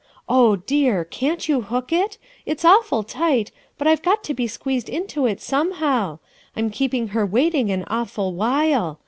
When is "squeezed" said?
4.47-4.89